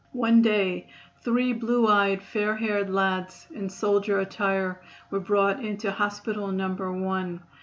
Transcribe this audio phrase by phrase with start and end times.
[0.13, 0.89] One day
[1.23, 4.81] three blue eyed, fair haired lads in soldier attire
[5.11, 7.39] were brought into "hospital number one."